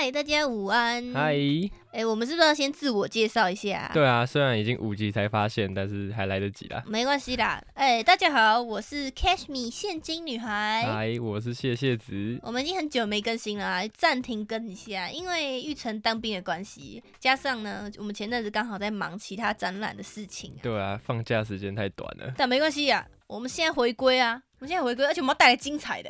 [0.00, 1.12] 嗨，大家午安。
[1.12, 1.36] 嗨，
[1.92, 3.90] 哎，我们是不是要先自我介绍一下？
[3.92, 6.82] 对啊，虽然已经五集才发现，但是还来得及啦。
[6.86, 7.62] 没关系啦。
[7.74, 10.84] 哎，大家好，我是 Cash Me 现金女孩。
[10.86, 12.40] 嗨，我是谢谢子。
[12.42, 20.54] 我们已经很久没更新了，暂停更一下，因为玉成当兵的关系，加上呢，我们前阵子刚好在忙其他展览的事情。
[20.62, 22.32] 对啊，放假时间太短了。
[22.38, 26.08] 但没关系呀，我们现在回归啊，我们现在回归，而且我们要带来精彩的。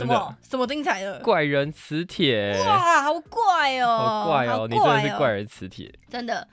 [0.00, 2.56] 什么什么精彩的怪人磁铁？
[2.66, 6.46] 哇，好怪哦，好怪哦，你真的是怪人磁铁，真的。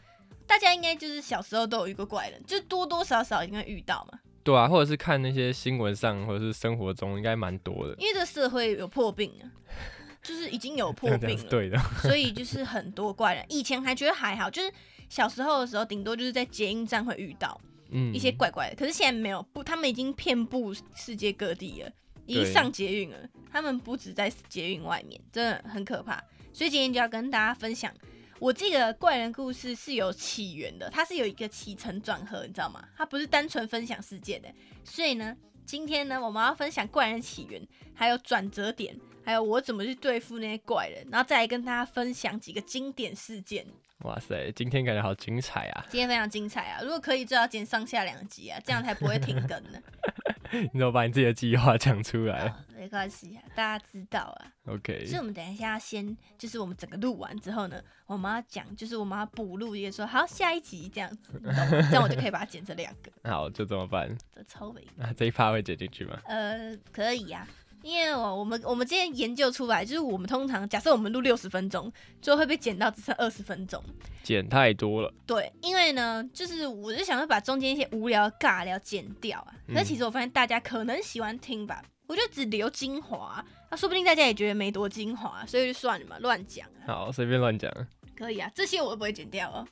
[0.46, 4.20] 大家应该就是小时候都有一个怪人，就多多少少应该遇到嘛。
[4.44, 7.94] 对啊，或者是看那些新闻上，或者是生活中，应该蛮多的。
[8.00, 9.44] 因为这社会有破病啊，
[10.23, 11.78] 就是已经有破病了，对的。
[12.02, 13.45] 所以就是很多怪人。
[13.50, 14.72] 以前还觉得还好，就是
[15.09, 17.59] 小时候的时候，顶多就是在捷运站会遇到，
[17.90, 18.76] 嗯，一些怪怪的。
[18.78, 21.92] 可是现在没有，不，他们已经遍布世界各地了。
[22.27, 23.17] 一上捷运了，
[23.52, 26.23] 他们不止在捷运外面，真的很可怕。
[26.53, 27.92] 所以今天就要跟大家分享，
[28.39, 32.88] 我这个怪人故事是有起源的，它是有一个起承转合，你知道吗？
[32.95, 34.50] 它不是单纯分享事件的。
[34.84, 43.66] 所以呢，今天呢，我们要分享怪人起源，还有转折点，还有我怎么去对付那些怪人，然后再来跟大家分享几个经典事件。
[44.02, 45.86] 哇塞，今天感觉好精彩啊！
[45.90, 46.80] 今天非常精彩啊！
[46.84, 49.80] 如果可以，就要剪上下两集啊，这样才不会停更呢。
[50.72, 52.53] 你怎么把你自己的计划讲出来？
[52.78, 54.53] 没关系啊，大家知道啊。
[54.68, 55.03] OK。
[55.06, 63.12] 所以我们等一下先，就是我们整个录完之后呢，我们要讲，就是我们要补录，一个说好下一集这样子，这样我就可以把它剪成两个。
[63.30, 64.16] 好，就这么办。
[64.31, 64.81] 这超美。
[65.00, 66.22] 啊，这一趴会剪进去吗？
[66.25, 67.48] 呃，可以呀。
[67.88, 71.90] 因为我我们我们今天研究出来，就是我们通常假设我们录六十分钟，
[72.22, 73.82] 最后会被剪到只剩二十分钟，
[74.24, 75.14] 剪太多了。
[75.26, 79.56] 对，因为呢，就是我就想要把中间一些无聊尬聊剪掉啊。
[79.70, 86.68] 可是其实我发现大家可能喜欢听吧，我就只留精华，那说不定大家也觉得没多精华，所以就算了嘛，乱讲。
[86.86, 87.72] 好，随便乱讲。
[88.18, 89.66] 可以啊，这些我都不会剪掉哦。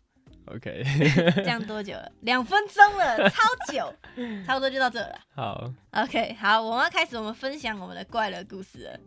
[0.48, 0.84] OK，
[1.38, 2.12] 这样多久了？
[2.22, 3.42] 两分钟了， 超
[3.72, 3.94] 久，
[4.46, 5.20] 差不多就到这了。
[5.34, 9.00] 好，OK，好，我们要开始我们分享我们的怪人故事了。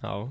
[0.00, 0.28] 好，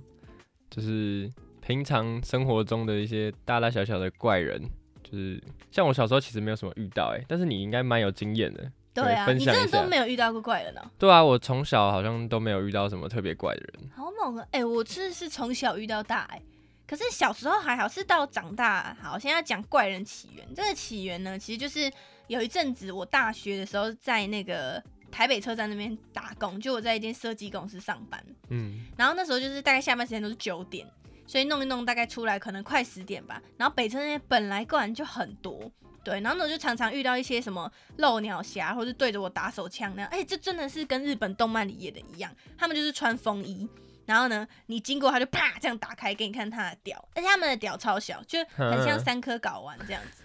[0.69, 4.61] 就是平常生活中的一些大大小小的怪人，
[5.03, 8.71] 就是像我小时候其实没有什么遇到，哎，但是你应该蛮有经验的。
[8.93, 10.81] 对啊，你真的都没有遇到过怪人哦。
[10.97, 13.89] 对啊，我从小好像都没有遇到什么特别怪的人。
[13.95, 14.47] 好猛啊！
[14.51, 16.41] 哎，我真的是从小遇到大，哎。
[16.87, 19.19] 可是小时候还好，是到长大好。
[19.19, 21.91] 现在讲怪人起源，这个起源呢，其实就是
[22.27, 24.81] 有一阵子我大学的时候在那个
[25.11, 28.23] 台北车站那边打工，就我在一间设计公司上班。
[28.49, 30.87] 嗯，然后那时候就是大概下班时间都是九点，
[31.25, 33.41] 所以弄一弄大概出来可能快十点吧。
[33.57, 35.69] 然后北车那边本来怪人就很多，
[36.05, 40.09] 对，然后呢就常常遇到一些什么漏鸟侠，或是对着我打手枪那样。
[40.09, 43.67] 哎，这真的是跟日本动漫里演的一样，他们就是穿风衣。
[44.07, 50.23] 然后呢，你经过他就啪这样打开给你看他的屌，而且他们的屌超小，就很像三颗睾丸这样子。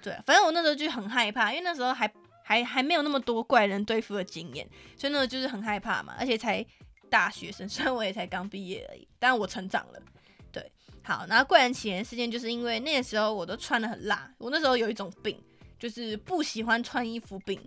[0.00, 2.08] 对，反正我那时候就很害怕，因为那时候还
[2.44, 6.14] 还还没有那么多怪人对付的经验，所以那时候就是很害怕嘛。
[6.18, 6.64] 而且才
[7.08, 10.02] 大学生， 虽然我也才刚毕业而已，但我成长了。
[10.52, 10.70] 对，
[11.02, 15.42] 好，然后怪人起源事件就是因为那个时候我都穿的很辣，我那时候有一种病，
[15.78, 17.58] 就是不喜欢穿衣服病。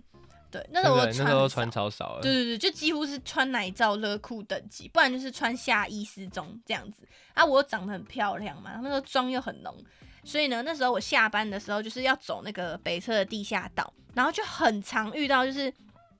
[0.56, 7.06] 对，那时候我穿穿超少，对对对，就几乎是穿奶罩热裤等级，不然就是穿下衣失踪这样子。
[7.34, 9.76] 啊，我长得很漂亮嘛，那时候妆又很浓，
[10.24, 15.72] 所以呢，那时候我下班的时候就是要走那个北侧的地下道，然后就很常遇到，就是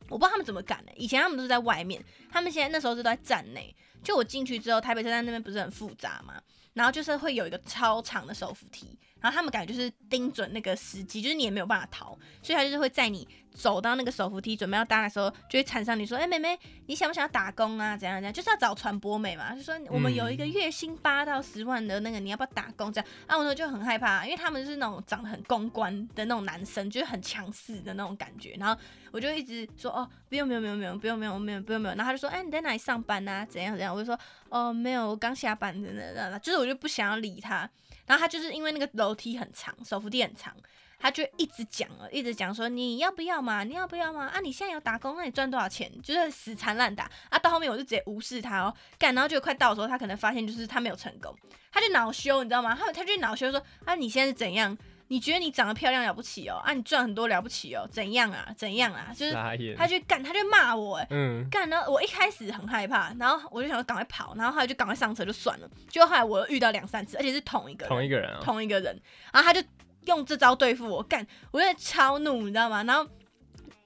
[0.09, 3.75] 我不知道他们怎么赶的，以前他们都是在外面，他们现在那时候是在站内。
[4.05, 6.41] 就我进去之后，台北车站那边不是很复杂嘛，
[6.75, 8.97] 然后就是会有一个超长的手扶梯。
[9.19, 13.27] 然后他们感觉就是盯准那个时机，就是你也没有办法逃，所以他就是会在你
[13.57, 17.97] 走到那个手扶梯准备要搭的时候，就会缠上你说：“哎，妹妹，你想不想要打工啊？
[17.97, 18.33] 怎样怎样？
[18.33, 19.55] 就是要找传播美嘛。
[19.55, 22.93] 就说我们有一个月薪八到十万的那个，你要不要打工？
[22.93, 28.55] 这样啊，我呢就很害怕，因为他们是那种长得很公关的那种男生，就是很强势的那种感觉。
[28.59, 28.79] 然后
[29.11, 31.83] 我就一直说：哦，不用不用不用不用不用不用不用不用。
[31.97, 33.47] 然后他就说：哎，你在哪里上班啊？
[33.47, 33.95] 怎样怎样？
[33.95, 34.19] 我就说：
[34.51, 37.69] 哦，没有，我刚下班的那就是我就不想要理他。
[38.07, 40.55] 然后他就是因为那个楼梯很长，手扶梯很长，
[40.99, 44.27] 他就一直讲了，一直讲说你要不要嘛，你要不要嘛？
[44.27, 45.91] 啊，你现在有打工，那你赚多少钱？
[46.03, 47.39] 就是死缠烂打啊！
[47.39, 51.35] 到后面我就直接无视他哦，干，然后就快到的时候，他可能发现就是他没有成功，
[51.71, 52.77] 他就恼羞，你知道吗？
[52.79, 54.77] 他他就恼羞说啊，你现在是怎样？
[55.09, 56.57] 你觉得你长得漂亮了不起哦？
[56.65, 57.89] 啊，你赚很多了不起哦？
[57.93, 58.49] 怎样啊？
[58.57, 59.13] 怎样啊？
[59.15, 59.33] 就是
[59.77, 61.89] 他就干，他就骂我，哎，嗯，干呢。
[61.89, 65.71] 我一开始很害怕，然后我就想赶快跑，然后后来就赶快上车就算了。
[65.89, 69.01] 结果后来我遇到两三次，而且是同一个同一个人，同一个人，
[69.33, 69.65] 然后他就
[70.07, 72.83] 用这招对付我，干，我有点超怒，你知道吗？
[72.85, 73.09] 然后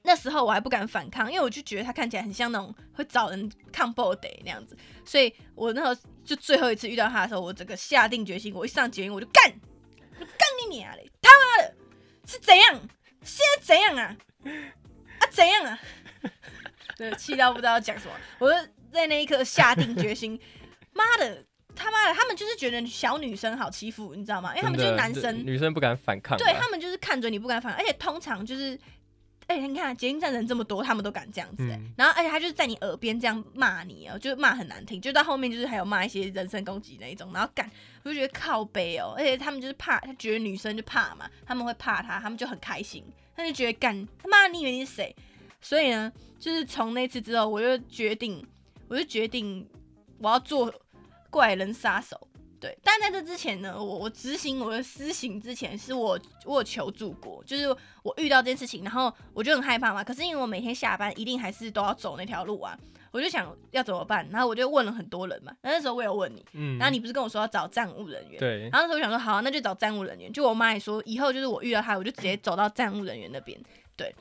[0.03, 9.51] 那时候我还不敢反抗，因为我就觉得他看起来很像那种会找人抗暴的那样子，所以我那时候就最后一次遇到他的时候，我整个下定决心，我一上捷运我就干，
[10.19, 11.11] 就干你娘嘞！
[11.21, 11.75] 他妈的，
[12.27, 12.81] 是怎样？
[13.23, 14.17] 现在怎样啊？
[15.19, 15.79] 啊怎样啊？
[16.97, 18.13] 对，气到不知道讲什么。
[18.39, 18.57] 我就
[18.93, 20.41] 在那一刻下定决心，
[20.93, 21.45] 妈的，
[21.75, 24.51] 他妈的，他们就是觉得小女生好欺负，你知道吗？
[24.51, 28.79] 因为他们就是男生，女生不敢反抗，对他们就是看准你不敢反抗，而且通常就是。
[29.47, 31.81] 哎，你看捷运站人这么多，他们都敢这样子哎。
[31.97, 37.33] 然后，而且他就是在你耳边这样骂你哦，就是骂很难听，就到后面就是还有骂一些人身攻击那一种。
[37.35, 37.69] 然后干，
[38.05, 39.13] 我就觉得靠背哦。
[39.19, 45.17] 而且他们就是怕，他觉得女生就怕嘛，他们会怕他，他们就很开心，他就觉得干他妈你以为你是谁？
[45.61, 48.47] 所以呢，就是从那次之后，我就决定，
[48.87, 49.69] 我就决定
[50.21, 50.73] 我要做
[51.31, 52.29] 怪人杀手。
[52.61, 60.05] 对，但在这之前呢，我我执行我的私刑之前，是我我有求助过，就是我遇到这件事情，然后我就很害怕嘛。
[60.05, 62.79] 可是因为我每天下班一定还是都要走那条路啊，
[63.13, 65.51] 我就想要怎么办，然后我就问了很多人嘛。
[65.63, 70.31] 那时候我有问你，嗯，然后你不是跟我说要找站务人员，对，然后那时候我想说好，那就找站务人员。
[70.31, 73.59] 就我妈也说，以后就是我遇到他，我就直接走到站务人员那边。
[73.97, 74.15] 对，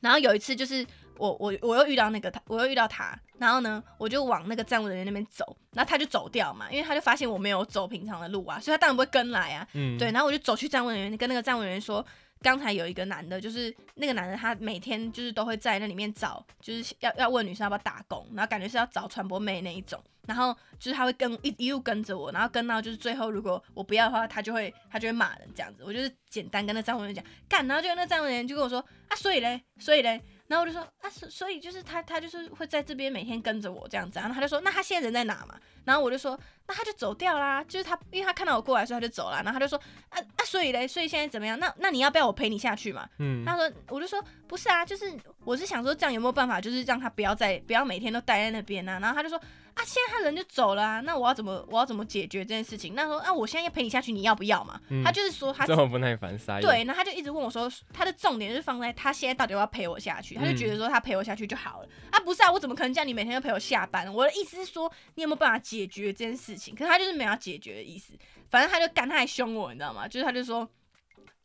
[0.00, 0.86] 然后有一次就是。
[1.16, 9.66] 我我我又遇到那个他，我又遇到他，然后呢，我就往那个站务人员那边走，然后他就走掉嘛，因为他就发现我没有走平常的路啊，所以他当然不会跟来啊。
[9.74, 12.04] 嗯，对，然后我就走去站务人员，跟那个站务人员说，
[12.42, 25.82] 刚才有一个男的，就是那个男的，他每天就是都会在那里面找，就是要要问女生要不要打工，然后感觉是要找传播妹那一种，然后就是他会跟一一路跟着我，然后跟到就是最后，如果我不要的话，他就会他就会骂人这样子。
[25.84, 30.20] 我就是简单跟那站务人员讲干，然后就那站务人员就跟我说啊，所以嘞，所以嘞。
[30.48, 34.18] 然后我就说啊，所所以就是他，他就是会在这边每天跟着我这样子。
[34.18, 35.58] 然后他就说，那他现在人在哪嘛？
[35.84, 37.64] 然后我就说，那他就走掉啦。
[37.64, 39.42] 就是他，因为他看到我过来，所以他就走了。
[39.42, 39.80] 然后他就说，
[40.10, 41.58] 啊啊，所以嘞，所以现在怎么样？
[41.58, 43.08] 那那你要不要我陪你下去嘛？
[43.18, 43.44] 嗯。
[43.44, 45.12] 他说，我就说不是啊，就是
[45.44, 48.98] 我是想说这样有没有办法，就是让他不要再不要每天都待在那边呢？
[49.00, 49.40] 然后他就说。
[49.74, 52.94] 啊，现在他人就走了啊，那我要怎么我要怎么解决这件事情？
[52.94, 54.80] 那说啊，我现在要陪你下去，你要不要嘛？
[55.04, 60.36] 他就是说他这么不耐烦，对，那他就一直问我说，他的重点是放在他现在到底要不要陪我下去？
[60.36, 64.12] 他就觉得说他陪我下去就好了啊，不是啊，我怎么可能叫你每天都陪我下班？
[64.14, 66.74] 我的意思是说，你有没有办法解决这件事情？
[66.74, 68.12] 可是他就是没有解决的意思，
[68.50, 70.06] 反正他就干，他还凶我，你知道吗？
[70.06, 70.68] 就是他就说。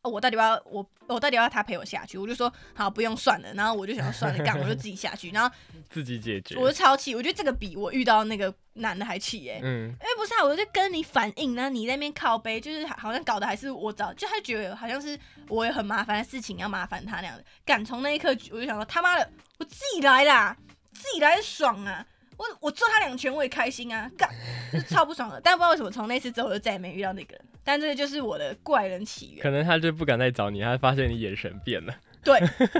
[0.03, 2.17] 我到底要我我到底要他陪我下去？
[2.17, 5.53] 我就说好不用算了，然后我就想要算了，干我就自己下去，然后
[5.89, 6.55] 自己解决。
[6.55, 9.59] 我就超气，我觉得这个比我遇到那个男的还气耶。
[9.61, 17.43] 嗯，因为不是啊，我就跟你反映，然后你那边靠背，就是好像搞的还是我找，就他觉得好像是我有很麻烦的事情要麻烦他那样的。
[17.65, 20.55] 敢从那一刻我就想说他妈的，我自己来啦，
[20.93, 22.05] 自己来爽啊！
[22.39, 24.30] 我我揍他两拳我也开心啊，干
[24.71, 25.41] 就超不爽的。
[25.41, 27.45] 但不知道为什么从那次之后我就再也没遇到那个人。
[27.65, 29.44] 但这个就是我的怪人起源。
[29.44, 31.94] 可能他就不敢再找你，他发现你眼神变了。
[32.24, 32.39] 对，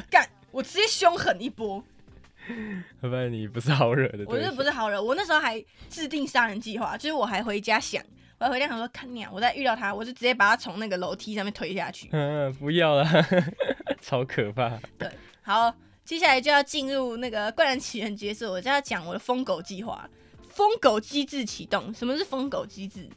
[0.10, 1.84] 干我直接凶狠一波。
[3.02, 4.24] 会发现你不是好惹的。
[4.26, 5.00] 我是不是好惹？
[5.00, 8.02] 我那时候还制定杀人计划，就是我还回家想，
[8.40, 12.08] 我还回家想说，看你啊，我再遇到他，我就直接把他从那个楼梯上面推下去。
[12.14, 13.06] 嗯，不要了，
[14.02, 14.80] 超可怕。
[14.98, 15.76] 对，好。
[16.10, 20.10] 接下来就要进入那个怪人起源角色，我就要讲我的疯狗计划。
[20.50, 21.94] 疯狗机制启动。
[21.94, 23.08] 什么是疯狗机制？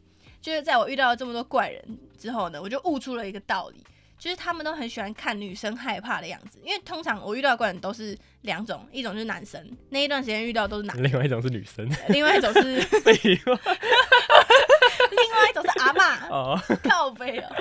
[0.42, 1.82] 就是在我遇到了这么多怪人
[2.18, 3.82] 之后呢，我就悟出了一个道理，
[4.18, 6.58] 就是他们都很喜欢看女生害怕的样子。
[6.62, 13.16] 因为通常我遇到的怪人都是两种，一种就是男生，那一段时间遇到都是男；另外一种是女生，另外一种是另外
[15.48, 17.56] 一种是阿妈 哦，靠背哦。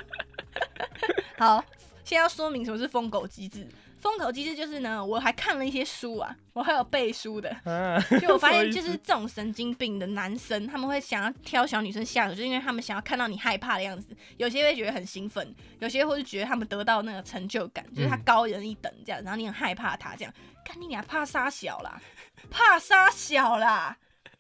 [1.38, 1.63] 好，
[2.03, 3.65] 先要说明什么是疯狗机制。
[4.01, 7.55] 疯狗机制就是呢，我还看了一些书啊，我还有背书的，
[8.20, 20.34] 就我发现就是这种神经病的男生，他们会想要挑小女生下手，就是因为他们想要看到你害怕的样子，有些会觉得很兴奋，有些会是觉得他们得到那个成就感，就是他高人一等这样，然后你很害怕他这样，
[20.65, 22.01] 看你俩怕杀小啦，
[22.50, 23.96] 怕杀小啦，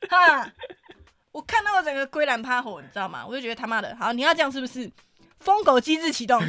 [0.09, 0.51] 哈，
[1.31, 3.23] 我看到我整个龟兰怕火，你知道吗？
[3.25, 4.91] 我就觉得他妈的好，你要这样是不是？
[5.41, 6.41] 疯狗机制启动。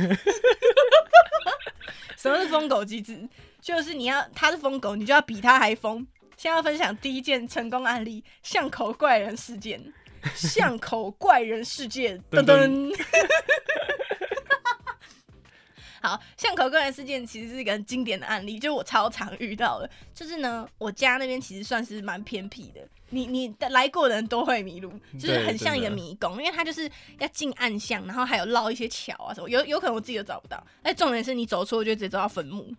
[2.17, 3.29] 什么是疯狗机制？
[3.61, 6.07] 就是你要他是疯狗，你就要比他还疯。
[6.37, 9.81] 先要分享第一件成功案例——巷口怪人事件。
[10.37, 12.95] 巷口怪人事件，噔噔。
[16.03, 19.89] 好，巷口怪人事件其实是一个很经典的案例，就是我超常遇到的。
[20.13, 22.81] 就是呢，我家那边其实算是蛮偏僻的。
[23.11, 26.91] 你你来过的人都会迷路，就是很像一个迷宫，因为它就是
[27.21, 30.61] 要进暗巷，然后还有绕一些桥啊什么，有有可能我自己都找不到。
[30.83, 32.75] 哎，重点是你走错就直接走到坟墓，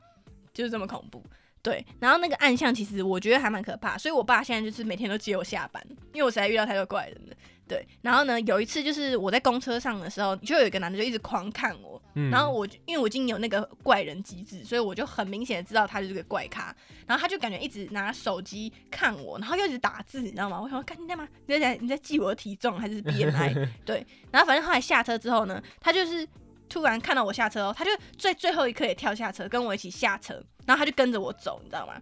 [0.53, 1.23] 就是这么恐怖。
[1.63, 7.35] 对，然后那个暗巷其实我觉得还蛮可怕，所以我爸现在就是每天都接我下班，因为我实在遇到太多怪人了。
[7.65, 16.75] 对，然后呢，有一次就是我在公车上的时候，就有一个男的就一直狂看我，嗯然后我就因为我已经有那个怪人机制，所以我就很明显的知道他就是个怪咖，
[17.07, 20.59] 然后他就感觉一直拿手机看我，然后又一直打字，你知道吗？
[20.61, 21.25] 我想说，干你干嘛？
[21.45, 23.69] 你在你在记我的体重还是 BMI？
[23.85, 26.27] 对，然后反正后来下车之后呢，他就是
[26.67, 31.93] 突然看到我下车哦，他就最最后一刻也跳下车跟我一起下车，然后他就跟着我走，你知道吗？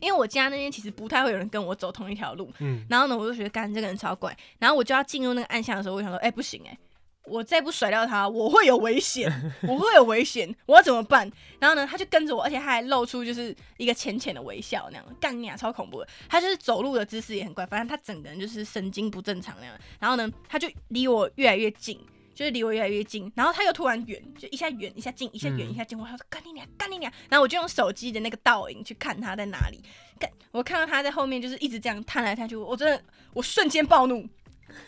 [0.00, 6.78] 因为我家那边其实不太会有人跟我走同一条路，嗯，然后呢，我就觉得干这个人超怪，然后我就要进入那个暗巷的时候，我想说，哎、不行哎、
[7.24, 9.28] 我再不甩掉他，我会有危险，
[9.66, 11.28] 我会有危险，我要怎么办？
[11.58, 16.08] 然后呢，他就跟着我，而且他还露出就是一个浅浅的微笑那样，干你啊，超恐怖的。
[16.28, 19.74] 他就是走路的姿势也很怪，反正他整个人就是神经不正常那样。
[19.98, 21.98] 然后呢，他就离我越来越近。
[22.38, 25.98] 就是离我越来越近，然后他又突然远，就一下远一下近，一下远嗯一下近。
[25.98, 27.12] 我说干你娘，干你娘！
[27.28, 29.82] 然后我就用手机的那个倒影去看他在哪里。
[30.20, 33.02] 干，我看到他在后面就是一直这样探来探去，我真的
[33.34, 34.24] 我瞬间暴怒，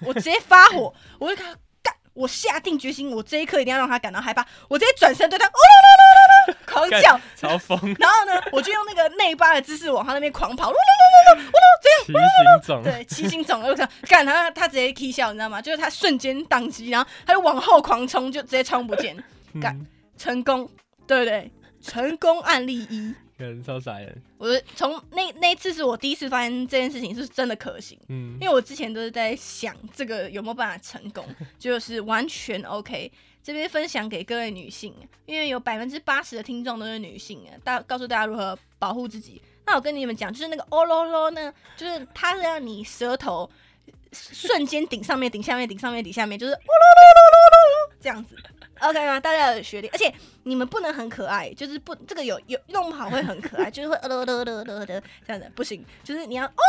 [0.02, 1.52] 我直接发火，我就看
[2.12, 7.20] 我下定决心，我这一刻一定要让他感到害怕，我直接转身对他哦喽喽喽喽喽狂叫，
[7.98, 10.72] 然后呢，我就用那个内八的姿势往他那边狂跑，
[12.04, 15.62] 奇形种，对，七星总我想 干他，他直接 K 笑，你知道吗？
[15.62, 19.16] 就是他瞬间宕机，然后他就往后狂冲，就直接冲不见，
[19.60, 19.86] 干嗯，
[20.18, 20.68] 成功，
[21.06, 21.50] 对不对？
[21.82, 23.14] 成功案例一。
[23.47, 31.25] 人超傻人，我是从那那一次是我第一次发现这件事情是真的可行，嗯因为我之前都是在想这个有没有办法成功，
[31.59, 33.11] 就是完全 OK。
[33.42, 34.94] 这边分享给各位女性，
[35.25, 39.40] 因为有百分之八十的听众都是女性啊，大告诉大家如何保护自己。
[39.64, 43.50] 那我跟你们讲，就是那个哦喽喽呢，就是它是让你舌头
[44.12, 48.37] 瞬间顶上面、顶下面、顶上面、顶下面，就是哦喽喽喽喽喽这样子。
[48.80, 49.20] OK 吗？
[49.20, 50.12] 大家有学历，而且
[50.44, 56.62] 你们不能很可爱，就是不这个有有弄不好会很可爱，就是会呃了了了了的这样子，不行，就是你要哦，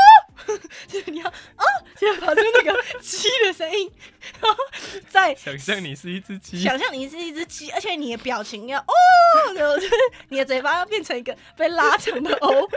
[0.87, 1.65] 就是你要哦，
[1.97, 3.91] 就要发出那个 鸡的声音，
[4.41, 4.57] 然后
[5.07, 8.93] 再想象你是一只鸡，想象你是一只鸡，而且你的表情要哦，
[9.55, 9.95] 然后就是
[10.29, 12.69] 你的嘴巴要变成一个被拉长的 O，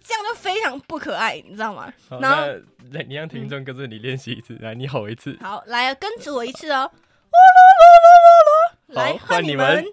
[0.00, 1.92] 这样就非常不可爱，你知道吗？
[2.20, 2.46] 然后
[2.92, 6.90] 来你让听众跟着你练习一次，来你吼一次，好，来跟着我一次哦，哦
[7.34, 9.84] 啦啦啦啦啦，来好换你们们，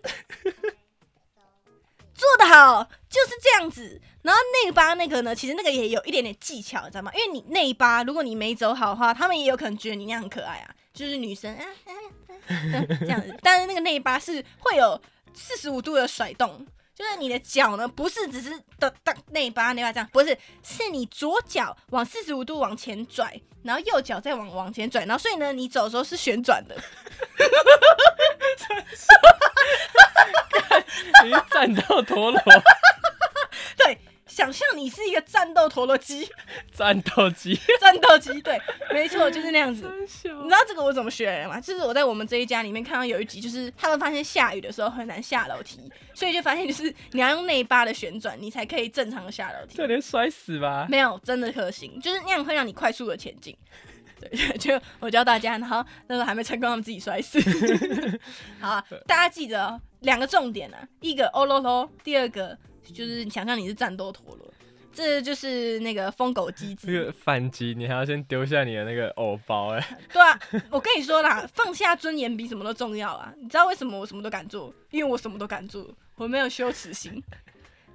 [2.14, 4.00] 做得好，就是这样子。
[4.22, 7.12] 然后内八那个呢，其实那个也有一点点技巧，你知道吗？
[7.16, 11.92] 因为你内八，如果你没走好的话，他们也有可能觉得你那样很可爱啊，就是女生啊啊
[12.48, 13.36] 啊啊这样子。
[13.42, 15.02] 但是那个内八是会有
[15.34, 16.66] 四十五度的甩动，
[17.02, 26.76] 就是你的脚呢，不是只是的的内八内八这样，不是，是你左脚往四十五度往前拽，然后右脚再往往前拽，然后所以呢，你走的时候是旋转的。
[31.24, 32.40] 你是战斗陀螺，
[33.78, 33.98] 对，
[34.42, 36.28] 想象你是一个战斗陀螺机，
[36.74, 38.60] 战斗机， 战斗机，对，
[38.92, 39.88] 没错，就是那样子。
[40.00, 41.62] 你知道这个我怎么学来的吗？
[41.62, 45.80] 就是我在我们这一家里面看到有一集，就是他们发现下雨的时候很难下楼梯，
[46.16, 49.86] 所以就发现就是你要用内八的旋转，你才可以正常的下楼梯这。
[49.86, 50.88] 连摔死吧？
[50.90, 53.56] 没有，真的可行，就是那样会让你快速的前进。
[54.20, 57.40] 对， 就我教大家，然后那时候还没成功，他们自己摔死。
[58.60, 64.54] 好、啊，大家记得哦，两个重点啊，一个哦喽喽，第二个就是你想象你是战斗陀螺，
[64.92, 67.06] 这就是那个疯狗机这制。
[67.06, 73.34] 个反击，你还要先丢下你的那个偶包哎、对啊，我跟你说啦，放下尊严比什么都重要啊！
[73.42, 74.74] 你知道为什么我什么都敢做？
[74.90, 77.24] 因为我什么都敢做，我没有羞耻心，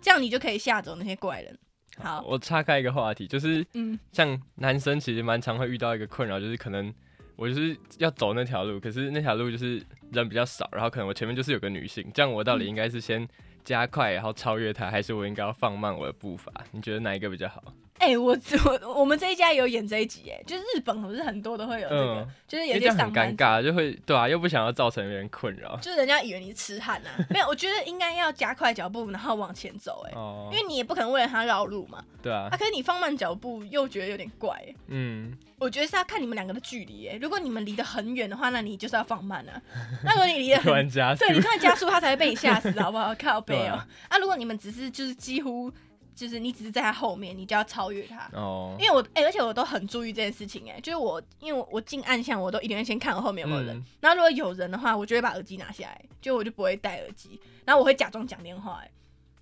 [0.00, 1.59] 这样你就可以吓走那些怪人。
[1.99, 6.93] 好，我岔开一个话题，就是嗯，像男生其实蛮常会遇到一个困扰，就是可能
[7.37, 13.26] 我就是要走那条路，可是那条路就是人比较少，然后可能我前面就是有个女性，这样我到底应该是先
[13.66, 16.50] 加快然后超越他，还是我应该要放慢我的步伐？
[16.70, 17.62] 你觉得哪一个比较好？
[17.99, 18.37] 哎、我
[18.82, 25.76] 我我们这一家有演这一集，哎，就是日本不是很多都会有这个，嗯就是有些尴尬，就会对啊，又不想要造成别人困扰。
[25.78, 27.08] 就是人家以为你是痴汉啊。
[27.30, 32.04] 没有，我觉得应该要加快脚步，然后往前走，哎、 哦因，为你也不可能为了他绕路嘛。
[32.23, 39.62] 对啊啊，，可是你放慢脚步又觉得有点怪、哎嗯，我觉得是要看你们两个的距离，哎，如果你们离得很远的话，那你就是要放慢啊。
[40.04, 43.14] 那如果你离得突很对，你突然加速，他才会被你吓死，好不好？
[43.14, 44.18] 靠背哦、对啊啊。
[44.18, 45.72] 如果你们只是就是几乎
[46.14, 48.28] 就是你只是在他后面，你就要超越他。
[48.32, 53.76] 哦因，为我哎、而且我都很注意这件事情哎、就是我因为我我进暗巷，我都一定会先看我后面有没有人。
[53.76, 58.90] 嗯然后如果有人的话，我就会把耳机拿下来，就我就不会戴耳机，然后我会假装讲电话哎、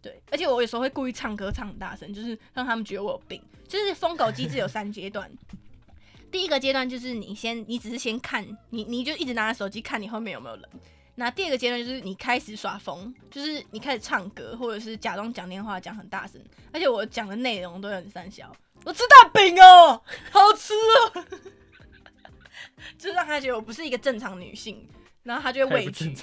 [0.03, 3.41] 对，而且我有时候会故意唱歌唱很大声，就是让他们觉得我有病。
[3.67, 5.31] 就是疯狗机制有三阶段，
[6.31, 10.69] 第一个阶段就是你先，你只是先看，你你就一直拿着手机看你后面有没有人，
[11.17, 16.41] 那第二个阶段就是你开始耍疯，就是你开始唱歌，或者是假装讲电话讲很大声，
[16.73, 18.55] 而且我讲的内容都很三小。
[18.85, 21.25] 我吃大饼哦，好吃哦，
[22.99, 24.87] 就让他觉得我不是一个正常女性，
[25.23, 26.15] 然后他就会畏惧，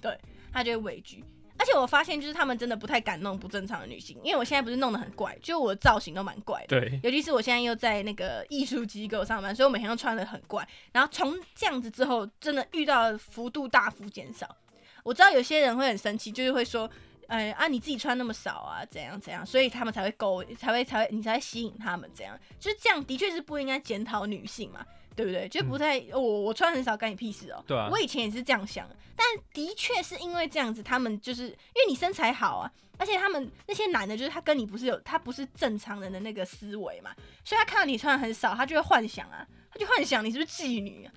[0.00, 0.16] 对，
[0.52, 1.24] 他就会畏惧。
[1.58, 6.80] 而且我发现，就是他们真的不太敢弄不正常的女性，因为我现在不是弄得很怪，就我的造型都蛮怪的。
[6.80, 10.66] 对，尤其是我现在又在那个艺术机构上班，所以我每天都穿的很怪。
[10.92, 14.54] 然后从这样子之后，真的遇到幅度大幅减少。
[15.02, 16.90] 我知道有些人会很生气，就是会说，
[17.28, 22.38] 哎啊，你自己穿那么少啊，怎样怎样，所以他们才会勾，才会才会你才会吸引他们这样。
[22.58, 24.84] 就是这样，的确是不应该检讨女性嘛。
[25.16, 25.48] 对不对？
[25.48, 27.64] 就不太我我穿很少，干你屁事哦。
[27.66, 27.88] 对啊。
[27.90, 37.10] 我以前也是这样想，但的确是因为这样子，他们就是因为你身材好啊，而且他们那些男的，就是他跟你不是有他不是正常人的那个思维嘛，
[37.42, 41.08] 所以他看到你穿很少，他就会幻想啊，他就幻想你是不是妓女，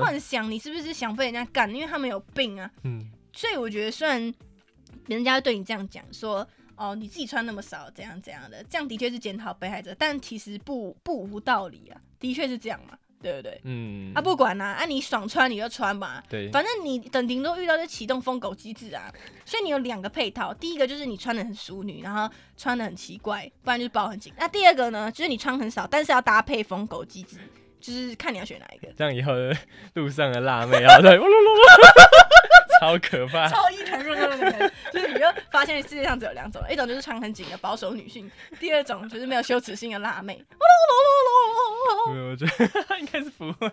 [0.00, 2.70] 幻想你是不是想被人家干，因为他们有病啊。
[2.84, 3.10] 嗯。
[3.30, 4.34] 所以我觉得，虽然
[5.06, 12.98] 人家对你这样讲说，哦，你自己穿那么少，怎样怎样的，这样的确是检讨被害者，但其实不不无道理啊，的确是这样嘛。
[13.20, 13.60] 对不对？
[13.64, 16.22] 嗯，啊，不管啦，啊，你爽穿你就穿吧。
[16.28, 19.12] 对，反正你等顶多遇到就启动疯狗机制啊。
[19.44, 24.32] 所以你有两个配套，第一个就是你穿的很淑女，然后穿的很奇怪，不然就是包很紧。
[24.36, 27.36] 那第二个呢，就是你穿很少，但是要搭配疯狗机制，
[27.80, 28.92] 就是看你要选哪一个。
[28.96, 29.32] 这样以后
[29.94, 31.18] 路上的辣妹啊，对。
[32.80, 40.40] 超可怕，超一团热热的人，就是你就发现世界上只有两种，一种就是穿很紧的保守女性，第二种就是没有羞耻心的辣妹。
[40.48, 40.64] 我
[42.36, 43.68] 觉得 应该是不会，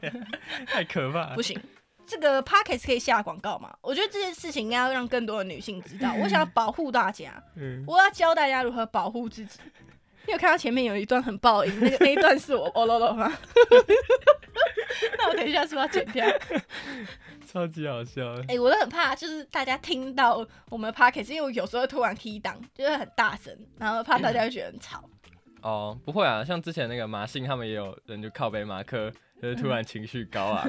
[0.67, 1.34] 太可怕。
[1.36, 1.60] 不行，
[2.05, 3.75] 这个 p o c k e t 可以下广告嘛？
[3.81, 6.13] 我觉得这件事情应该要让更多的女性知道。
[6.22, 7.41] 我想要保护大家，
[7.88, 9.60] 我要教大家如何保护自己。
[10.27, 13.31] 你有看到前面有一段很爆音，那个那一段是我哦喽喽吗？
[15.19, 16.25] 那我等一下是不是要剪掉？
[17.51, 18.34] 超级好笑！
[18.48, 25.07] 哎，我都很怕，就是大家听到我们 p o c k e t 因为我有时候突然 key 档，就是很大声，然后怕大家会觉得很吵。
[25.65, 30.63] 哦，不会啊，像之前那个马信他们也有人就靠背马克，就是突然情绪高啊。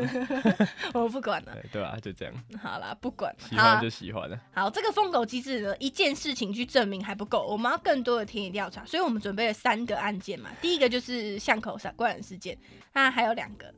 [0.94, 1.54] 我不管了。
[1.70, 2.32] 对啊，就这样。
[2.62, 4.40] 好啦，不管，喜欢就喜欢了。
[4.54, 10.48] 好，这个疯狗机制呢，一件事情去证明还不够，我们要更多的田野调查，所以我们准备了三个案件嘛。
[10.62, 12.56] 第一个就是巷口杀怪人事件，
[12.94, 13.70] 那还有两个。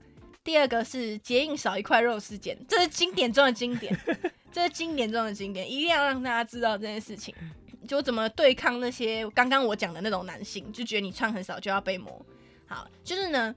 [0.44, 3.92] 第二个是结印少一块肉事件，这是经典中的经典，
[4.52, 7.34] 这是经典中的经典，一定要让大家知道这件事情。
[7.88, 12.24] 就怎么对抗那些刚刚我讲的那种男性，就觉得你穿很少就要被磨。
[12.66, 13.52] 好，就是呢，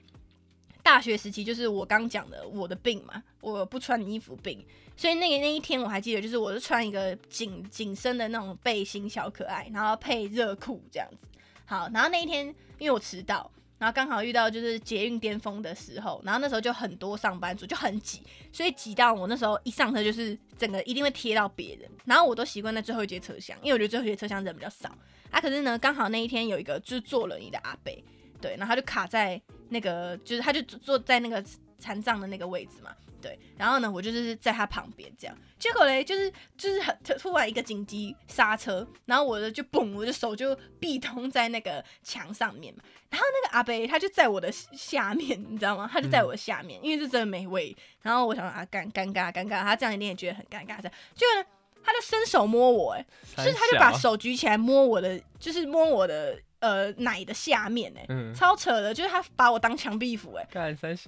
[0.82, 4.64] 大学时期就是我刚讲的我的病嘛，我不穿衣服病，
[4.96, 11.28] 所以那个那一天我还记得，就是我是穿一个紧紧身的那种背心小可爱，然后配热裤这样子。
[11.66, 12.46] 好，然后那一天
[12.78, 13.48] 因为我迟到。
[13.82, 24.88] 然后刚好遇到就是捷运巅峰的时候，然后那时候就很多上班族就很挤，所以挤到我那时候一上车就是整个一定会贴到别人，然后我都习惯在最后一节车厢，因为我觉得最后一节车厢人比较少
[25.32, 25.40] 啊。
[25.40, 27.92] 可是呢，刚好那一天有一个就是坐轮椅的阿伯，
[28.40, 31.44] 对，然后他就卡在那个就是他就坐在那个
[31.80, 32.92] 残障的那个位置嘛。
[33.22, 45.88] 对，然后呢，我就是在他旁边这样，结果嘞，就是就是很突然一个紧急刹车，然后我的就嘣，我的手就壁通在那个墙上面嘛，然后那个阿贝他就在我的下面，你知道吗？
[45.90, 51.48] 他就在我的下面，因为是真的没位，然后我想啊，尴尴尬尴尬，他这样一定也觉得很尴尬的，结果呢，
[51.84, 53.06] 他就伸手摸我，哎，
[53.36, 56.36] 就是他就把手举起来摸我的，就是摸我的。
[56.62, 60.46] 呃，奶的下面哎，超扯的，就是他把我当墙壁虎哎。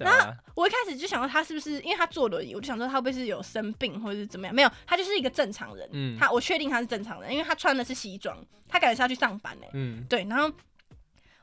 [0.03, 4.53] 然后我一开始就想到他是不是，因为他坐轮椅，我就想说他会不会是有生病或者是怎么样？
[4.53, 5.87] 没有，他就是一个正常人。
[5.93, 8.37] 嗯，他我确定他是正常人，因为他穿的是西装，
[8.67, 9.69] 他感觉是要去上班哎。
[9.71, 10.51] 嗯，对，然后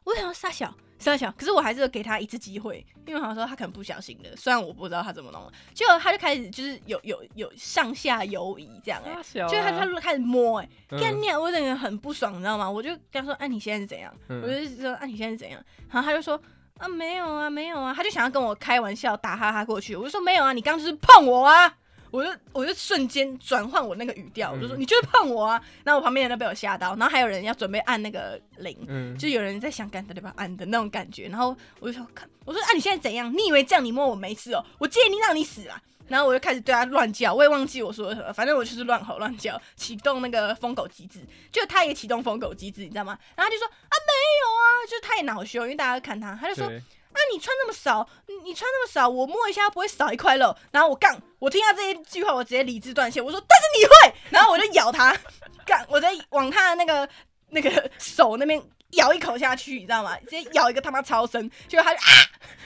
[0.04, 0.74] 我想说傻小。
[0.98, 12.70] 撒小，可是我还是给他一次机会，因为好像说他可能不小心的，虽然我不知道他怎么弄了，结果他就开始就是有有有上下游移这样哎，就是他他开始摸哎，干你，我整个很不爽，你知道吗？
[12.70, 14.14] 我就跟他说，哎，你现在是怎样？
[14.28, 15.60] 我就说，哎，你现在是怎样？
[15.90, 16.40] 然后他就说，
[16.78, 19.96] 啊，没有啊，没有啊，他就想要跟我开玩笑，打哈哈过去。
[19.96, 21.78] 我就说，没有啊，你刚就是碰我啊。
[22.12, 25.60] 我就我就瞬间转换我那个语调，我就说你就是碰我啊！
[25.82, 28.76] 然后我旁边人都被我吓到，然后还有人要准备按那个铃，
[29.18, 31.26] 就有人在想干对吧按的那种感觉。
[31.26, 33.32] 然后我就说看，我说啊你现在怎样？
[33.34, 34.62] 你以为这样你摸我没事哦？
[34.78, 35.82] 我建议你让你死啊！
[36.06, 41.20] 然后我就开始对他乱叫，我也忘记我说什么，反正我就是乱吼乱叫，启动那个疯狗机制，
[41.50, 43.18] 就他也启动疯狗机制，你知道吗？
[43.34, 46.70] 然后他就说啊没有啊，就是他也恼羞，因为大家看他，他就说。
[47.12, 47.18] 啊！
[47.32, 48.08] 你穿那么少，
[48.44, 50.54] 你穿那么少，我摸一下不会少一块肉。
[50.70, 53.24] 然后我杠，我听到这一句话，我直接理智断线。
[53.24, 55.16] 我说：“但是你会。”然后我就咬他，
[55.64, 57.08] 杠，我在往他的那个
[57.50, 60.16] 那个手那边咬一口下去，你知道吗？
[60.20, 62.10] 直接咬一个他妈超声，结果他就啊，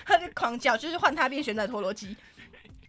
[0.04, 2.16] 他就狂叫，就是换他变旋转陀螺机。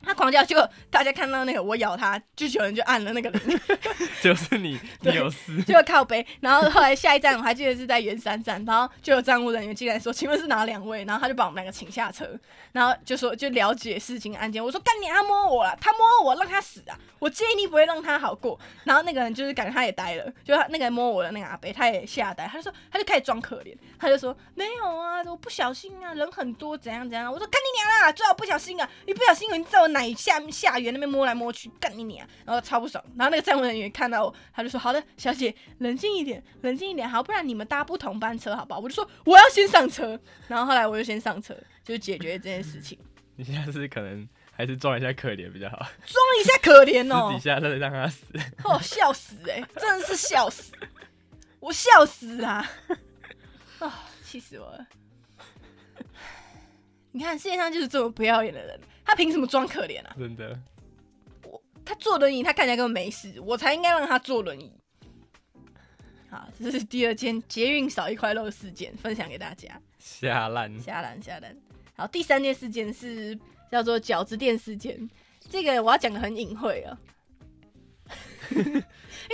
[0.07, 3.59] 他狂叫，结果大家看到那个我咬他，就有人就按了那个铃，
[4.23, 6.25] 就是你， 你有事，就靠背。
[6.39, 12.25] 然后后来下一站我还记得是在圆山站，然后就有站务人员进来说：“请问是哪两位？”然后他就把我们两个请下车，
[12.71, 14.63] 然后就说就了解事情案件。
[14.63, 16.97] 我说：“干你，他摸我了，他摸我，让他死啊！
[17.19, 33.03] 我建议你不会让他好过。”然后那个人就是感觉他也呆了，就他那个摸我的那个阿伯，他也吓呆，他就说他就开始装可怜，他就说：“没有啊，我不小心啊，人很多，怎样怎样。”我说：“干你娘啦，最好不小心啊，你不小心你在我奶下下缘那边摸来摸去，干你娘！”然后超不爽。
[33.17, 42.97] 然后那个站务人员看到我，他就说：“好的，小姐，冷静一点，冷静一点，好，不然你们搭不同班车，好不好？”我就说：“我要先上车。”然后后来我就先上车，就解决这件事情。
[43.35, 48.25] 你现在是可能还是装一下可怜比较好，装一下可怜哦底，下让让他死。
[48.63, 50.73] 哦，笑死哎、真的是笑死，
[51.59, 52.67] 我笑死啊！
[53.79, 54.87] 啊、气死我了！
[57.13, 60.15] 你看世界上就是这么不要脸的人，他凭什么装可怜啊？
[60.19, 60.59] 真的，
[61.43, 64.71] 我他坐轮椅，他看起来根本没事，我才应该让他坐轮椅。
[66.29, 69.81] 好，这是第二件捷运少一块肉的事件，分享给大家。
[69.97, 70.77] 下烂。
[70.77, 71.55] 下烂下烂。
[71.95, 73.39] 好，第三件事件是
[73.71, 75.09] 叫做饺子店事件，
[75.49, 76.99] 这个我要讲的很隐晦啊，
[78.51, 78.83] 因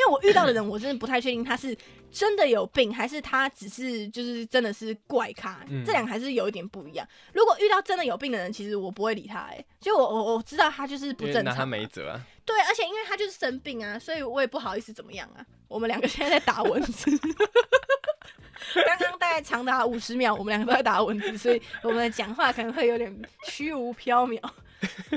[0.01, 1.77] 为我遇到的人，我真的不太确定他是
[2.11, 7.07] 真的有病，还是他只是就是真的是怪咖，嗯这两个还是有一点不一样。
[7.33, 12.19] 如果遇到真的有病的人，其实我不会理他、哎，就我我我知道他就是不因为拿他没辙啊！
[12.45, 15.45] 对，而且因为他就是生病啊，所以我也不好意思怎么样啊。
[15.67, 17.09] 我们两个现在在打蚊子，
[18.85, 24.39] 刚刚大概长达五十秒，我们两个都在打蚊子，所以我们的讲话可能会有点虚无缥缈。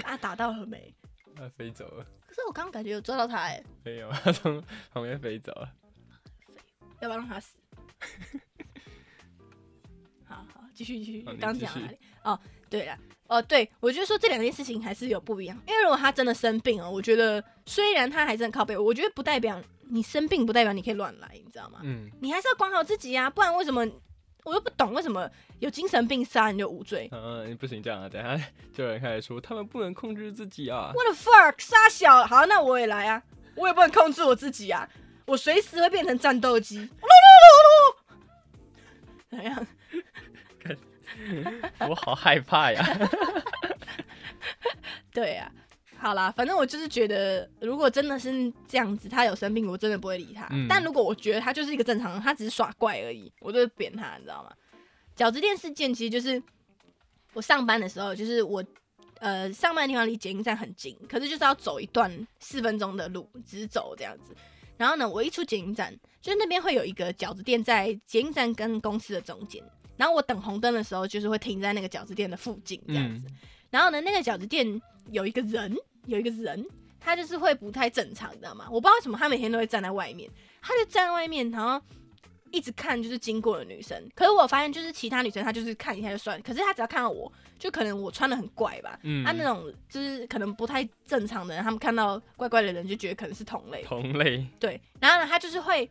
[0.03, 0.95] 啊，打到了没？
[1.37, 5.71] 他飞走了，可是我刚刚感觉有抓到他、哎，没有，他从旁边飞走了。
[7.01, 7.57] 要不要让他死？
[10.25, 11.99] 好好，继续继续好，你刚讲哪里？
[12.25, 21.81] 哦，对了，哦，对，我觉得说这两件事情还是有不一样，因为如果他真的生病了，我觉得虽然他还是很靠背，我觉得不代表你生病不代表你可以乱来，你知道吗？
[21.85, 23.87] 嗯，你还是要管好自己啊，不然为什么
[24.47, 25.29] 我又不懂为什么
[25.59, 28.09] 有精神病杀人就无罪嗯，你不行这样啊！
[28.09, 28.41] 等下
[28.73, 30.93] 就有人开始说他们不能控制自己啊。
[30.95, 33.21] ？What the fuck，杀小好，那我也来啊，
[33.57, 34.89] 我也不能控制我自己啊，
[35.27, 36.89] 我随时会变成战斗机。
[39.29, 39.67] 怎样？
[41.89, 42.85] 我好害怕呀！
[45.13, 45.51] 对啊，
[46.07, 48.31] 好啦，反正我就是觉得，如果真的是
[48.69, 50.47] 这样子，他有生病，我真的不会理他。
[50.53, 54.53] 嗯但如果我觉得他就是一个正常人，他只是耍怪而已，我就会扁他，你知道吗？
[55.17, 56.41] 饺子店事件其实就是
[57.33, 58.65] 我上班的时候，就是我
[59.19, 64.33] 呃上班的地方离捷运站很近，可是就是要走一段四分钟的路，直走这样子。
[64.77, 65.93] 然后呢，我一出捷运站，
[66.23, 69.61] 就是那边会有一个饺子店在捷运站跟公司的中间。
[69.97, 73.27] 然后我等红灯的时候，就是会停在那个饺子店的附近这样子。
[73.71, 75.75] 然后呢，那个饺子店有一个人，
[76.07, 76.67] 有一个人，
[76.99, 78.67] 他就是会不太正常，你知道吗？
[78.71, 80.31] 我不知道为什么他每天都会站在外面，
[80.63, 81.81] 他就站在外面，然后
[82.51, 83.97] 一直看就是经过的女生。
[84.15, 88.99] 可是我发现，就是其他女生她就是看一下就算，可是她只要看到我，就可能我穿的很怪吧。
[89.03, 94.81] 嗯，他、那种就是可能不太正常的人，他们看到怪怪的人就觉得可能是同类，同类，对。
[95.01, 95.89] 然后呢，他就是会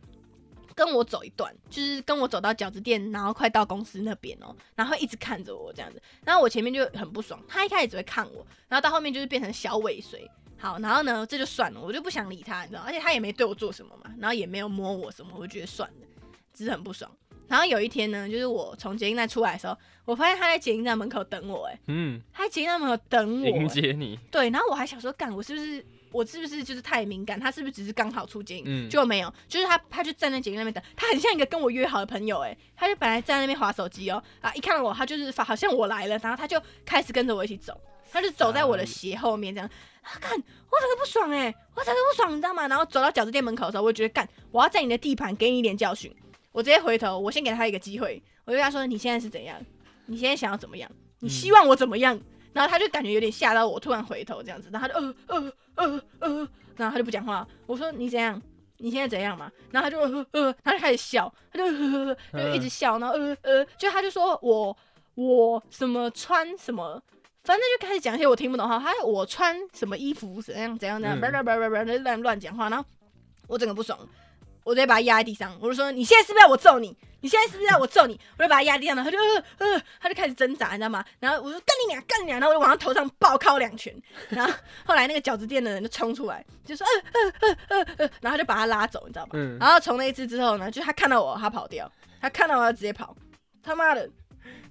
[0.76, 6.00] 跟我走一段，就是跟我走到饺子店，然后快到公司那边哦，然后一直看着我这样子。
[6.24, 10.30] 然后我前面就很不爽，他一开始只会看我，然后到后面就是变成小尾随。
[10.58, 16.06] 好，然后呢，这就算了，我就不想理他，你知道，而且他也没对我做什么嘛，然后也没有摸我什么，我就觉得算了，
[16.54, 17.10] 只是很不爽。
[17.48, 25.84] 然后有一天呢，就是我从捷运站出来的时候，我发现他在捷运站门口等我、哎，嗯，他在捷运站门口等我、迎哎接你，对，然后我还想说，干，我是不是
[26.16, 27.38] 我是不是就是太敏感？
[27.38, 28.62] 他是不是只是刚好出警？
[28.64, 37.78] 嗯就没有，就是他他就站在警那边等，他很像一个跟我约好的朋友，哎，他就本来站在那边划手机哦，啊，一看到我，他就是发好像我来了，然后他就开始跟着我一起走，
[38.10, 39.70] 他就走在我的斜后面这样。
[40.02, 42.68] 啊，看我整个不爽哎、我整个不爽，你知道吗？
[42.68, 46.14] 然后走到饺子店门口的时候，我就觉得干，我要在你的地盘给你一点教训。
[46.52, 49.60] 我直接回头，我先给他一个机会，我就跟他说：“你现在是怎样？
[50.06, 50.90] 你现在想要怎么样？
[51.18, 52.18] 你希望我怎么样？”
[52.56, 57.46] 然后他就感觉有点吓到我，突然回头这样子，然后他就呃呃呃呃，然后他就不讲话。
[57.66, 58.40] 我说：“你怎样？
[58.78, 64.74] 你现在怎样嘛？”然后他就呃呃，他就开始笑，他就呃呃就一直笑，然后呃呃，就他就说我
[65.16, 66.98] 我什么穿什么。
[67.44, 72.84] 反正就开始讲一些我听不懂的话，他我穿什么衣服怎样怎样怎样，叭叭叭叭叭乱乱讲话，然后
[73.46, 73.98] 我整个不爽，
[74.66, 76.96] 我直接把他压在地上，我就说你现在是不是要我揍你？
[77.20, 78.20] 你现在是不是要我揍你？
[78.36, 81.04] 我就把他压地上，然后他就呃呃，他就开始挣扎，你知道吗？
[81.20, 82.40] 然后我说干你娘，干你娘！
[82.40, 83.94] 然后我就往他头上暴敲两拳，
[84.28, 84.52] 然后
[84.84, 89.30] 后来那个饺子店的人就冲出来，就说呃呃呃呃呃，然后他就把他拉走，你知道吗？
[89.34, 93.16] 嗯，然后从那一次之后呢，就他看到我，他跑掉，他看到我，他直接跑，
[93.62, 94.10] 他妈的，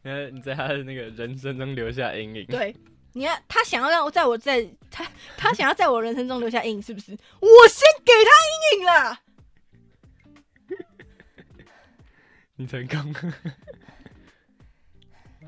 [0.03, 2.75] 因为你在他的那个人生中留下阴影，对，
[3.13, 5.05] 你看他想要让我在我在他
[5.37, 7.11] 他想要在我人生中留下阴影，是不是？
[7.39, 8.29] 我先给他
[8.75, 9.19] 阴影啦。
[12.57, 13.13] 你成功，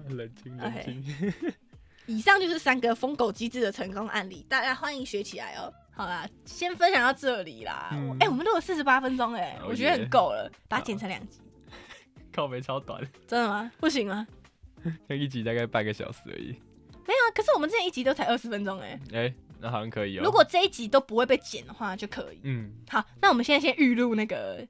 [0.09, 1.03] 冷静冷静。
[2.05, 5.73] 以上就是三个疯狗机制的成功案例，大家欢迎学起来哦。
[5.91, 7.87] 好啦，先分享到这里啦。
[7.91, 11.39] 哎、嗯我们录了四十八分钟，哎，哦我觉得很够了，把它剪成两集，
[12.31, 13.71] 靠背超短，真的吗？
[13.79, 14.27] 不行吗？
[15.07, 16.51] 那一集大概半个小时而已。
[17.07, 20.23] 没有啊，可是我们之前一集都才二十分钟，哎，哎、那好像可以哦。
[20.25, 22.41] 如果这一集都不会被剪的话就可以。
[22.43, 24.67] 嗯，好，那我们现在先预录那个。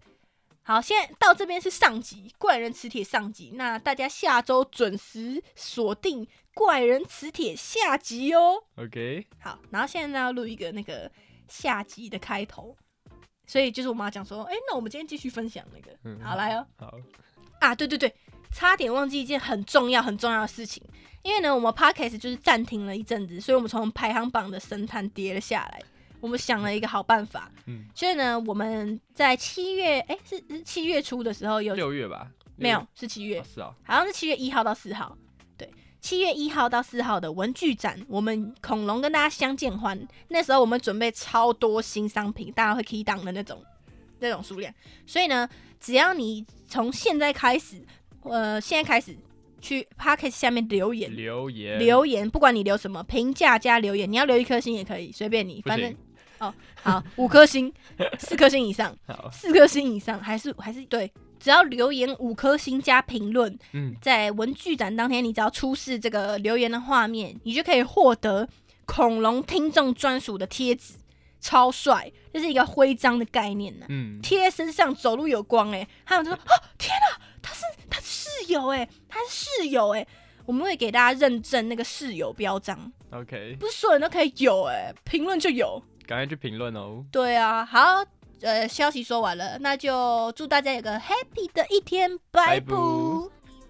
[0.68, 8.62] 好，现在到这边是上集《怪人磁铁》上集，那大家下周准时锁定《怪人磁铁》下集哦。
[8.76, 11.10] OK，好，然后现在呢要录一个那个
[11.48, 12.76] 下集的开头，
[13.46, 16.68] 所以就是我们要讲说，哎、那我们今天继续分享那个，嗯好来哦。
[16.78, 16.94] 好，
[17.62, 18.14] 啊，对对对，
[18.52, 20.84] 差点忘记一件很重要很重要的事情，
[21.24, 25.82] 因为呢，我们 podcast 就是暂停了一阵子，所以我们从排行榜的神坛跌了下来。
[26.20, 32.32] 我们想了一个好办法，嗯，所以呢，我们在七月，哎、是是七月初的时候有六月吧？
[32.56, 32.86] 没有？
[32.96, 35.16] 是七月哦，是啊，好像是七月一号到四号，
[35.56, 35.70] 对，
[36.02, 40.08] 七月一号到四号的文具展，我们恐龙跟大家相见欢。
[40.30, 43.64] 那时候我们准备超多新商品，大家会 key 档的那种
[44.20, 44.74] 那种数量。
[45.06, 45.48] 所以呢，
[45.80, 47.80] 只要你从现在开始，
[48.24, 49.16] 呃，现在开始
[49.62, 51.16] 去 p o c k e t 下面留言。
[51.16, 55.98] 留言留言，不管你留什么评价加留言，你要留一颗星也可以，随便你，反正行
[56.40, 57.74] 哦，好，五颗星，
[58.20, 68.48] 四颗星以上， 好，四颗星以上，还是还是对，只要留言五颗星加评论，嗯，在文具展当天，你只要出示这个留言的画面，你就可以获得
[68.86, 70.94] 恐龙听众专属的贴纸，
[71.42, 80.06] 超帅，这是一个徽章的概念呢、嗯，贴身上走路有光哎、他们就说哦天哪、他是他是室友哎、他是室友哎、
[80.46, 85.82] 我们会给大家认证那个室友标章，OK，不是所有人都可以有哎、评论就有。
[86.08, 87.04] 赶快去评论哦。
[87.12, 88.04] 对啊，好，
[88.42, 92.76] 呃，消息说完了，那就祝大家有个 happy 的一天，拜拜拜。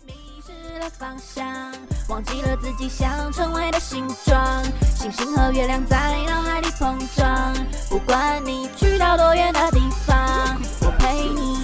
[0.06, 0.14] 迷
[0.46, 1.74] 失了方向，
[2.10, 4.64] 忘记了自己想成为的形状。
[4.96, 5.98] 星星和月亮在
[6.28, 7.54] 脑海里碰撞，
[7.90, 11.58] 不管你去到多远的地方，我陪你。